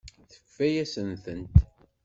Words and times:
Tefka-yasent-tent. 0.31 1.55